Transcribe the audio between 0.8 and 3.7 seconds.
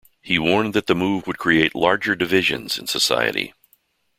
the move would create "larger divisions" in society.